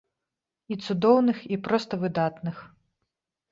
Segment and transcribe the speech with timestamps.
[0.75, 2.57] І цудоўных, і проста выдатных.